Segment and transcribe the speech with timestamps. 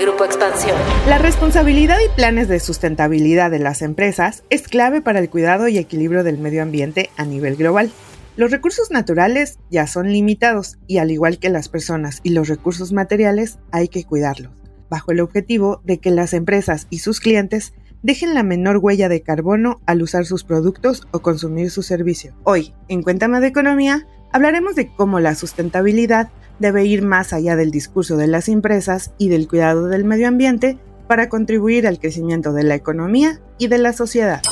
[0.00, 0.78] Grupo Expansión.
[1.06, 5.76] La responsabilidad y planes de sustentabilidad de las empresas es clave para el cuidado y
[5.76, 7.90] equilibrio del medio ambiente a nivel global.
[8.34, 12.94] Los recursos naturales ya son limitados y al igual que las personas y los recursos
[12.94, 14.52] materiales hay que cuidarlos,
[14.88, 19.20] bajo el objetivo de que las empresas y sus clientes dejen la menor huella de
[19.20, 22.34] carbono al usar sus productos o consumir su servicio.
[22.44, 26.30] Hoy, en Cuéntame de Economía, hablaremos de cómo la sustentabilidad
[26.60, 30.78] debe ir más allá del discurso de las empresas y del cuidado del medio ambiente
[31.08, 34.42] para contribuir al crecimiento de la economía y de la sociedad.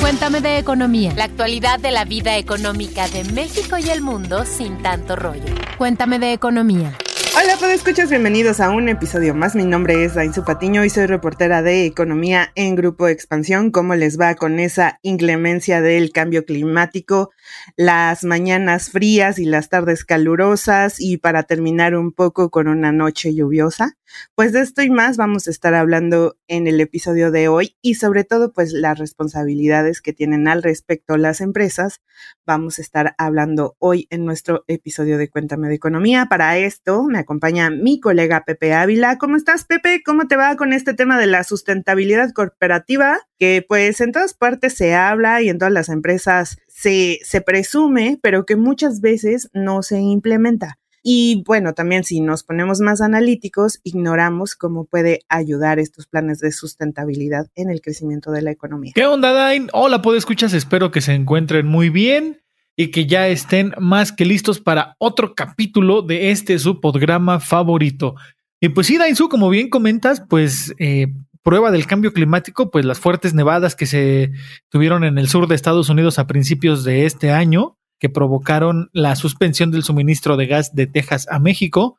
[0.00, 1.12] Cuéntame de economía.
[1.16, 5.54] La actualidad de la vida económica de México y el mundo sin tanto rollo.
[5.76, 6.96] Cuéntame de economía.
[7.40, 9.54] Hola, pues escuchas, bienvenidos a un episodio más.
[9.54, 13.70] Mi nombre es Dainzu Patiño y soy reportera de Economía en Grupo Expansión.
[13.70, 17.30] ¿Cómo les va con esa inclemencia del cambio climático?
[17.76, 23.32] Las mañanas frías y las tardes calurosas y para terminar un poco con una noche
[23.32, 23.96] lluviosa.
[24.34, 27.94] Pues de esto y más vamos a estar hablando en el episodio de hoy y
[27.94, 32.00] sobre todo pues las responsabilidades que tienen al respecto las empresas.
[32.46, 36.26] Vamos a estar hablando hoy en nuestro episodio de Cuéntame de Economía.
[36.28, 39.18] Para esto me acompaña mi colega Pepe Ávila.
[39.18, 40.00] ¿Cómo estás Pepe?
[40.02, 43.18] ¿Cómo te va con este tema de la sustentabilidad corporativa?
[43.38, 48.18] Que pues en todas partes se habla y en todas las empresas se, se presume,
[48.22, 50.78] pero que muchas veces no se implementa.
[51.02, 56.50] Y bueno, también si nos ponemos más analíticos, ignoramos cómo puede ayudar estos planes de
[56.50, 58.92] sustentabilidad en el crecimiento de la economía.
[58.94, 59.68] ¿Qué onda, Dain?
[59.74, 60.54] Hola, ¿puedo escuchas?
[60.54, 62.40] Espero que se encuentren muy bien
[62.80, 68.14] y que ya estén más que listos para otro capítulo de este su programa favorito.
[68.60, 71.08] Y pues sí, Dainzu, como bien comentas, pues eh,
[71.42, 74.30] prueba del cambio climático, pues las fuertes nevadas que se
[74.68, 79.16] tuvieron en el sur de Estados Unidos a principios de este año, que provocaron la
[79.16, 81.98] suspensión del suministro de gas de Texas a México.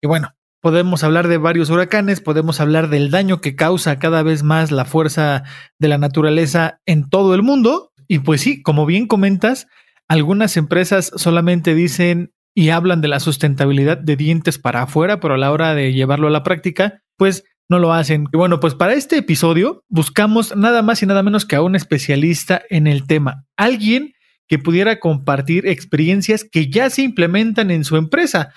[0.00, 4.44] Y bueno, podemos hablar de varios huracanes, podemos hablar del daño que causa cada vez
[4.44, 5.42] más la fuerza
[5.80, 7.90] de la naturaleza en todo el mundo.
[8.06, 9.66] Y pues sí, como bien comentas,
[10.12, 15.38] algunas empresas solamente dicen y hablan de la sustentabilidad de dientes para afuera, pero a
[15.38, 18.26] la hora de llevarlo a la práctica, pues no lo hacen.
[18.30, 21.76] Y bueno, pues para este episodio buscamos nada más y nada menos que a un
[21.76, 24.12] especialista en el tema, alguien
[24.48, 28.52] que pudiera compartir experiencias que ya se implementan en su empresa.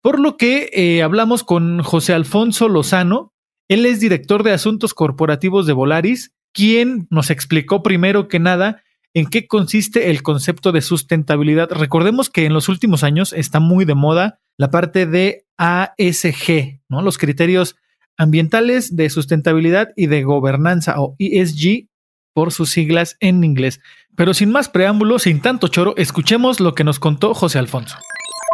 [0.00, 3.34] Por lo que eh, hablamos con José Alfonso Lozano,
[3.68, 8.82] él es director de asuntos corporativos de Volaris, quien nos explicó primero que nada
[9.14, 11.70] en qué consiste el concepto de sustentabilidad.
[11.70, 17.00] Recordemos que en los últimos años está muy de moda la parte de ASG, ¿no?
[17.00, 17.76] Los criterios
[18.16, 21.88] ambientales de sustentabilidad y de gobernanza o ESG
[22.34, 23.80] por sus siglas en inglés.
[24.16, 27.96] Pero sin más preámbulos, sin tanto choro, escuchemos lo que nos contó José Alfonso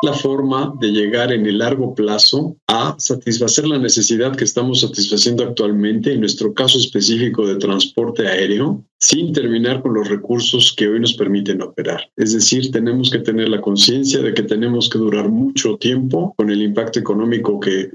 [0.03, 5.45] la forma de llegar en el largo plazo a satisfacer la necesidad que estamos satisfaciendo
[5.45, 11.01] actualmente, en nuestro caso específico de transporte aéreo, sin terminar con los recursos que hoy
[11.01, 12.11] nos permiten operar.
[12.17, 16.51] Es decir, tenemos que tener la conciencia de que tenemos que durar mucho tiempo con
[16.51, 17.91] el impacto económico que,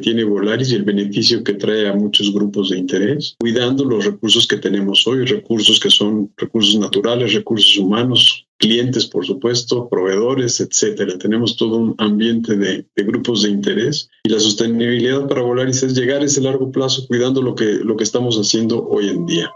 [0.00, 4.46] tiene Volaris y el beneficio que trae a muchos grupos de interés, cuidando los recursos
[4.46, 11.18] que tenemos hoy, recursos que son recursos naturales, recursos humanos, clientes, por supuesto, proveedores, etcétera.
[11.18, 16.22] Tenemos todo un ambiente de, grupos de interés y la sostenibilidad para Volaris es llegar
[16.22, 19.50] a ese largo plazo cuidando lo que, lo que estamos haciendo hoy en día.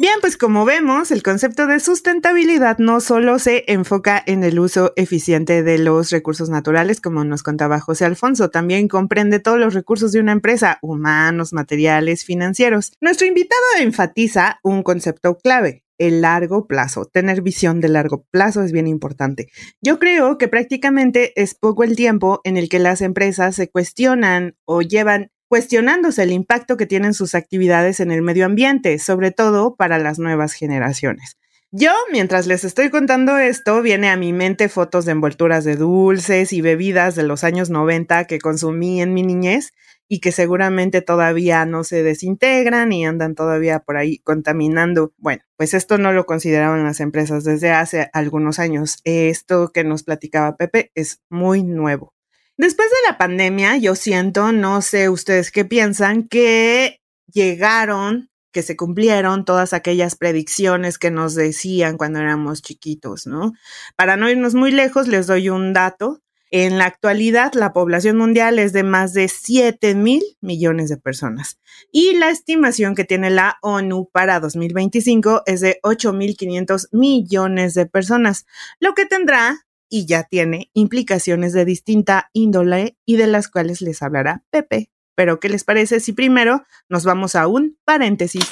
[0.00, 4.92] Bien, pues como vemos, el concepto de sustentabilidad no solo se enfoca en el uso
[4.96, 10.10] eficiente de los recursos naturales, como nos contaba José Alfonso, también comprende todos los recursos
[10.10, 12.92] de una empresa, humanos, materiales, financieros.
[13.00, 17.04] Nuestro invitado enfatiza un concepto clave, el largo plazo.
[17.04, 19.48] Tener visión de largo plazo es bien importante.
[19.80, 24.56] Yo creo que prácticamente es poco el tiempo en el que las empresas se cuestionan
[24.64, 29.76] o llevan cuestionándose el impacto que tienen sus actividades en el medio ambiente, sobre todo
[29.76, 31.36] para las nuevas generaciones.
[31.76, 36.52] Yo, mientras les estoy contando esto, viene a mi mente fotos de envolturas de dulces
[36.52, 39.72] y bebidas de los años 90 que consumí en mi niñez
[40.08, 45.14] y que seguramente todavía no se desintegran y andan todavía por ahí contaminando.
[45.16, 48.98] Bueno, pues esto no lo consideraban las empresas desde hace algunos años.
[49.02, 52.14] Esto que nos platicaba Pepe es muy nuevo.
[52.56, 57.00] Después de la pandemia, yo siento, no sé ustedes qué piensan, que
[57.32, 63.54] llegaron, que se cumplieron todas aquellas predicciones que nos decían cuando éramos chiquitos, ¿no?
[63.96, 66.20] Para no irnos muy lejos, les doy un dato.
[66.52, 71.58] En la actualidad, la población mundial es de más de 7 mil millones de personas
[71.90, 78.46] y la estimación que tiene la ONU para 2025 es de 8.500 millones de personas,
[78.78, 84.02] lo que tendrá y ya tiene implicaciones de distinta índole y de las cuales les
[84.02, 84.90] hablará Pepe.
[85.14, 88.44] Pero, ¿qué les parece si primero nos vamos a un paréntesis?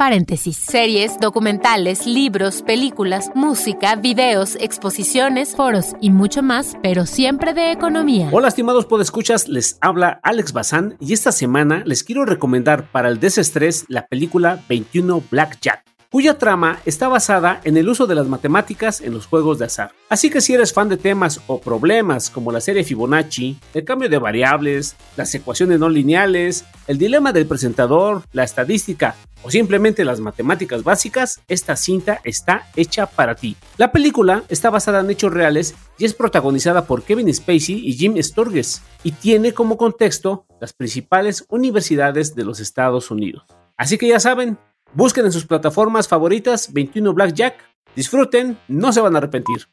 [0.00, 0.56] Paréntesis.
[0.56, 8.30] Series, documentales, libros, películas, música, videos, exposiciones, foros y mucho más, pero siempre de economía.
[8.32, 13.20] Hola, estimados podescuchas, les habla Alex Bazán y esta semana les quiero recomendar para el
[13.20, 19.00] desestrés la película 21 Blackjack cuya trama está basada en el uso de las matemáticas
[19.00, 19.92] en los juegos de azar.
[20.08, 24.08] Así que si eres fan de temas o problemas como la serie Fibonacci, el cambio
[24.08, 30.20] de variables, las ecuaciones no lineales, el dilema del presentador, la estadística o simplemente las
[30.20, 33.56] matemáticas básicas, esta cinta está hecha para ti.
[33.78, 38.20] La película está basada en hechos reales y es protagonizada por Kevin Spacey y Jim
[38.20, 43.44] Sturges y tiene como contexto las principales universidades de los Estados Unidos.
[43.76, 44.58] Así que ya saben,
[44.92, 47.54] Busquen en sus plataformas favoritas 21 Blackjack.
[47.94, 49.68] Disfruten, no se van a arrepentir.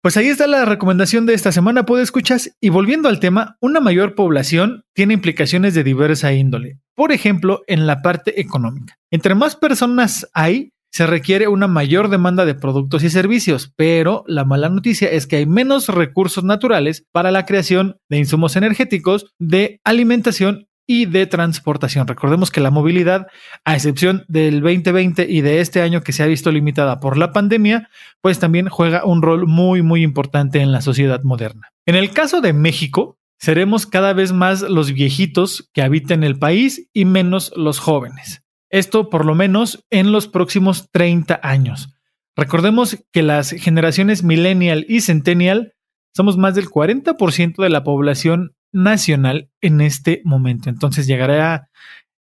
[0.00, 2.56] Pues ahí está la recomendación de esta semana, puede escuchas.
[2.60, 6.78] Y volviendo al tema, una mayor población tiene implicaciones de diversa índole.
[6.94, 8.96] Por ejemplo, en la parte económica.
[9.10, 14.44] Entre más personas hay, se requiere una mayor demanda de productos y servicios, pero la
[14.44, 19.80] mala noticia es que hay menos recursos naturales para la creación de insumos energéticos, de
[19.84, 22.08] alimentación y de transportación.
[22.08, 23.26] Recordemos que la movilidad,
[23.64, 27.30] a excepción del 2020 y de este año que se ha visto limitada por la
[27.30, 27.90] pandemia,
[28.22, 31.68] pues también juega un rol muy, muy importante en la sociedad moderna.
[31.86, 36.88] En el caso de México, seremos cada vez más los viejitos que habiten el país
[36.94, 38.42] y menos los jóvenes.
[38.70, 41.94] Esto por lo menos en los próximos 30 años.
[42.34, 45.74] Recordemos que las generaciones millennial y centennial
[46.16, 50.70] somos más del 40% de la población nacional en este momento.
[50.70, 51.68] Entonces llegará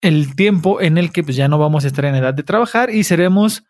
[0.00, 2.90] el tiempo en el que pues, ya no vamos a estar en edad de trabajar
[2.90, 3.64] y seremos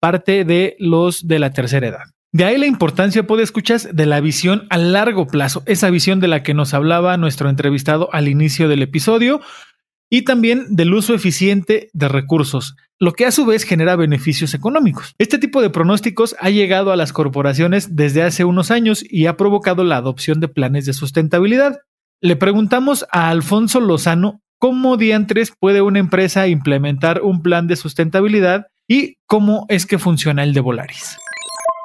[0.00, 2.04] parte de los de la tercera edad.
[2.30, 6.28] De ahí la importancia, puede escuchar, de la visión a largo plazo, esa visión de
[6.28, 9.40] la que nos hablaba nuestro entrevistado al inicio del episodio,
[10.10, 15.14] y también del uso eficiente de recursos, lo que a su vez genera beneficios económicos.
[15.18, 19.36] Este tipo de pronósticos ha llegado a las corporaciones desde hace unos años y ha
[19.36, 21.80] provocado la adopción de planes de sustentabilidad.
[22.20, 28.66] Le preguntamos a Alfonso Lozano cómo diantres puede una empresa implementar un plan de sustentabilidad
[28.88, 31.16] y cómo es que funciona el de Volaris.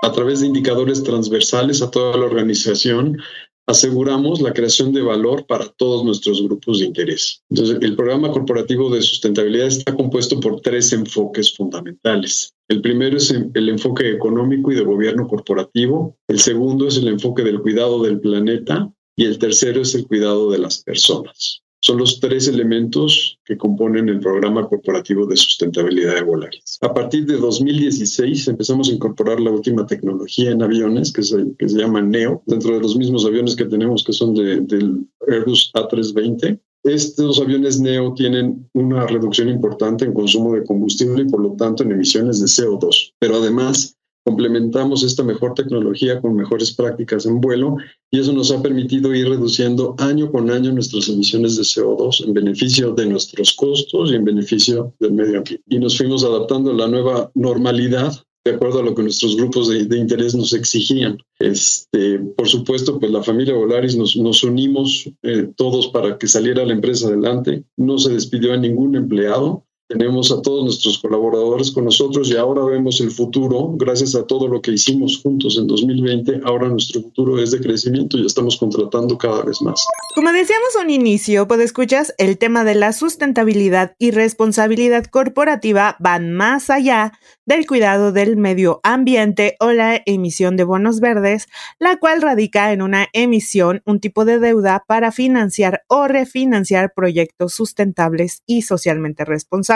[0.02, 3.20] A través de indicadores transversales a toda la organización,
[3.68, 7.44] aseguramos la creación de valor para todos nuestros grupos de interés.
[7.52, 12.56] Entonces, el programa corporativo de sustentabilidad está compuesto por tres enfoques fundamentales.
[12.70, 16.18] El primero es el enfoque económico y de gobierno corporativo.
[16.28, 20.52] El segundo es el enfoque del cuidado del planeta y el tercero es el cuidado
[20.52, 21.64] de las personas.
[21.86, 26.78] Son los tres elementos que componen el programa corporativo de sustentabilidad de Volaris.
[26.80, 31.68] A partir de 2016 empezamos a incorporar la última tecnología en aviones que se, que
[31.68, 36.58] se llama NEO, dentro de los mismos aviones que tenemos que son del Airbus A320.
[36.86, 41.84] Estos aviones NEO tienen una reducción importante en consumo de combustible y por lo tanto
[41.84, 43.14] en emisiones de CO2.
[43.20, 47.78] Pero además complementamos esta mejor tecnología con mejores prácticas en vuelo
[48.12, 52.34] y eso nos ha permitido ir reduciendo año con año nuestras emisiones de CO2 en
[52.34, 55.64] beneficio de nuestros costos y en beneficio del medio ambiente.
[55.68, 58.14] Y nos fuimos adaptando a la nueva normalidad
[58.46, 61.18] de acuerdo a lo que nuestros grupos de, interés nos exigían.
[61.40, 66.66] Este, por supuesto, pues la familia Volaris nos, nos unimos eh, todos para que saliera
[66.66, 67.64] la empresa adelante.
[67.78, 72.64] No se despidió a ningún empleado tenemos a todos nuestros colaboradores con nosotros y ahora
[72.64, 77.42] vemos el futuro, gracias a todo lo que hicimos juntos en 2020, ahora nuestro futuro
[77.42, 79.86] es de crecimiento y estamos contratando cada vez más.
[80.16, 86.34] Como decíamos un inicio, pues escuchas, el tema de la sustentabilidad y responsabilidad corporativa van
[86.34, 87.14] más allá
[87.46, 91.48] del cuidado del medio ambiente o la emisión de bonos verdes,
[91.80, 97.54] la cual radica en una emisión, un tipo de deuda para financiar o refinanciar proyectos
[97.54, 99.73] sustentables y socialmente responsables.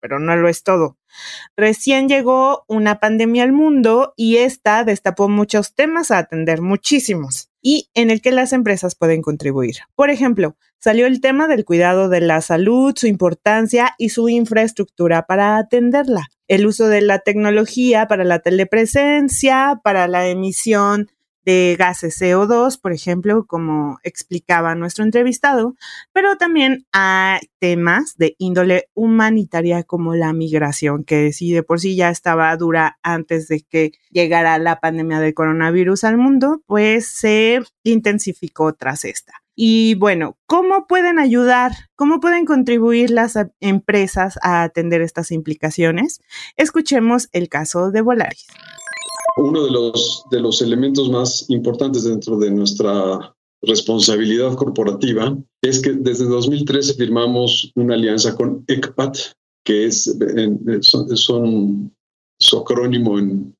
[0.00, 0.96] Pero no lo es todo.
[1.56, 7.90] Recién llegó una pandemia al mundo y esta destapó muchos temas a atender, muchísimos, y
[7.94, 9.76] en el que las empresas pueden contribuir.
[9.94, 15.26] Por ejemplo, salió el tema del cuidado de la salud, su importancia y su infraestructura
[15.26, 21.08] para atenderla el uso de la tecnología para la telepresencia, para la emisión
[21.44, 25.74] de gases CO2, por ejemplo, como explicaba nuestro entrevistado,
[26.12, 31.96] pero también hay temas de índole humanitaria como la migración, que sí de por sí
[31.96, 37.60] ya estaba dura antes de que llegara la pandemia del coronavirus al mundo, pues se
[37.84, 39.32] intensificó tras esta.
[39.62, 41.72] Y bueno, ¿cómo pueden ayudar?
[41.94, 46.22] ¿Cómo pueden contribuir las empresas a atender estas implicaciones?
[46.56, 48.46] Escuchemos el caso de Volaris.
[49.40, 55.92] Uno de los, de los elementos más importantes dentro de nuestra responsabilidad corporativa es que
[55.92, 59.18] desde 2013 firmamos una alianza con ECPAT,
[59.64, 60.16] que es
[60.80, 61.94] son,
[62.38, 63.54] su acrónimo en,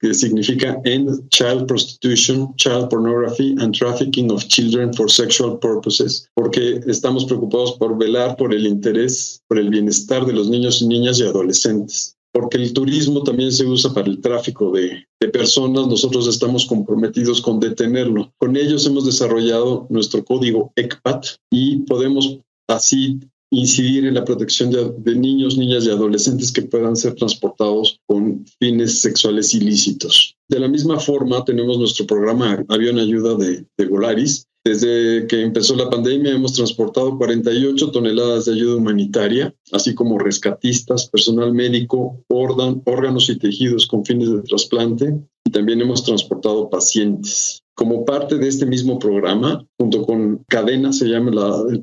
[0.00, 6.80] que significa End Child Prostitution, Child Pornography and Trafficking of Children for Sexual Purposes, porque
[6.86, 11.24] estamos preocupados por velar por el interés, por el bienestar de los niños niñas y
[11.24, 17.40] adolescentes porque el turismo también se usa para el tráfico de, personas, nosotros estamos comprometidos
[17.40, 18.30] con detenerlo.
[18.36, 22.38] Con ellos hemos desarrollado nuestro código ECPAT y podemos
[22.68, 28.44] así incidir en la protección de, niños, niñas y adolescentes que puedan ser transportados con
[28.60, 30.36] fines sexuales ilícitos.
[30.46, 35.76] De la misma forma, tenemos nuestro programa Avión Ayuda de, de Volaris, desde que empezó
[35.76, 43.30] la pandemia hemos transportado 48 toneladas de ayuda humanitaria, así como rescatistas, personal médico, órganos
[43.30, 47.62] y tejidos con fines de trasplante y también hemos transportado pacientes.
[47.76, 51.30] Como parte de este mismo programa, junto con Cadena, se llama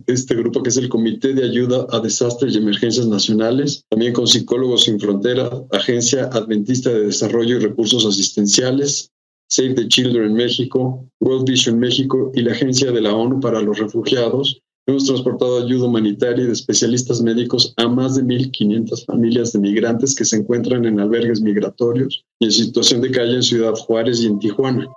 [0.08, 4.28] este grupo que es el Comité de Ayuda a Desastres y Emergencias Nacionales, también con
[4.28, 9.14] Psicólogos Sin Frontera, Agencia Adventista de Desarrollo y Recursos Asistenciales,
[9.56, 13.78] Save the Children México, World Vision México y la Agencia de la ONU para los
[13.78, 20.16] Refugiados, hemos transportado ayuda humanitaria de especialistas médicos a más de 1.500 familias de migrantes
[20.16, 24.26] que se encuentran en albergues migratorios y en situación de calle en Ciudad Juárez y
[24.26, 24.88] en Tijuana.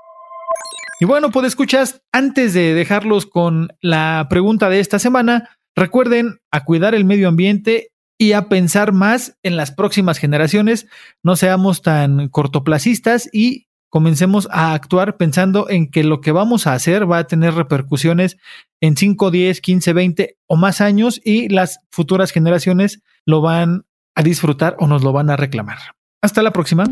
[1.00, 6.64] Y bueno, pues escuchas, antes de dejarlos con la pregunta de esta semana, recuerden a
[6.64, 10.86] cuidar el medio ambiente y a pensar más en las próximas generaciones.
[11.22, 16.74] No seamos tan cortoplacistas y comencemos a actuar pensando en que lo que vamos a
[16.74, 18.36] hacer va a tener repercusiones
[18.82, 24.22] en 5, 10, 15, 20 o más años y las futuras generaciones lo van a
[24.22, 25.78] disfrutar o nos lo van a reclamar.
[26.20, 26.84] Hasta la próxima.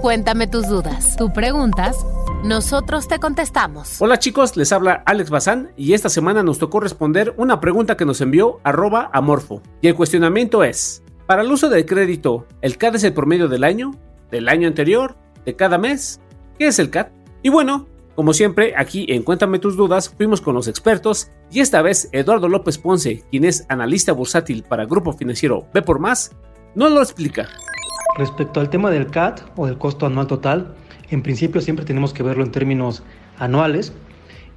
[0.00, 1.96] Cuéntame tus dudas, tus preguntas,
[2.44, 4.00] nosotros te contestamos.
[4.00, 8.04] Hola chicos, les habla Alex Bazán y esta semana nos tocó responder una pregunta que
[8.04, 9.62] nos envió arroba amorfo.
[9.80, 13.64] Y el cuestionamiento es, para el uso del crédito, ¿el CAD es el promedio del
[13.64, 13.90] año?
[14.30, 15.23] ¿Del año anterior?
[15.44, 16.20] De cada mes.
[16.58, 17.10] ¿Qué es el CAT?
[17.42, 21.82] Y bueno, como siempre, aquí en Cuéntame tus dudas fuimos con los expertos y esta
[21.82, 26.30] vez Eduardo López Ponce, quien es analista bursátil para Grupo Financiero B por Más,
[26.74, 27.48] nos lo explica.
[28.16, 30.74] Respecto al tema del CAT o del costo anual total,
[31.10, 33.02] en principio siempre tenemos que verlo en términos
[33.38, 33.92] anuales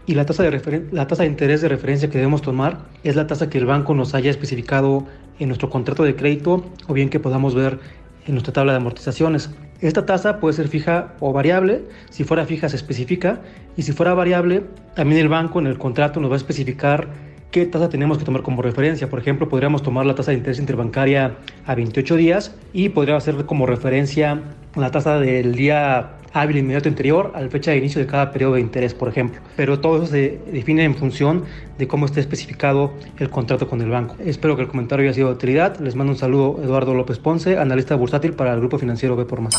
[0.06, 3.28] y la tasa de, la tasa de interés de referencia que debemos tomar es la
[3.28, 5.06] tasa que el banco nos haya especificado
[5.40, 7.80] en nuestro contrato de crédito o bien que podamos ver
[8.26, 9.50] en nuestra tabla de amortizaciones.
[9.82, 11.84] Esta tasa puede ser fija o variable.
[12.10, 13.42] Si fuera fija se especifica
[13.76, 14.64] y si fuera variable,
[14.96, 17.08] también el banco en el contrato nos va a especificar
[17.52, 19.10] qué tasa tenemos que tomar como referencia.
[19.10, 23.46] Por ejemplo, podríamos tomar la tasa de interés interbancaria a 28 días y podría ser
[23.46, 24.42] como referencia
[24.76, 28.56] la tasa del día hábil inmediato anterior a la fecha de inicio de cada periodo
[28.56, 29.42] de interés, por ejemplo.
[29.56, 31.46] Pero todo eso se define en función
[31.78, 34.16] de cómo esté especificado el contrato con el banco.
[34.20, 35.80] Espero que el comentario haya sido de utilidad.
[35.80, 39.42] Les mando un saludo Eduardo López Ponce, analista bursátil para el Grupo Financiero B por
[39.42, 39.56] Más.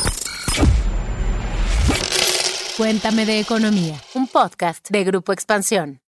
[2.77, 6.01] Cuéntame de Economía, un podcast de Grupo Expansión.